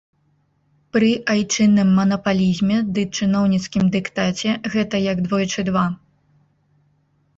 [0.95, 5.85] Пры айчынным манапалізме ды чыноўніцкім дыктаце гэта як двойчы два.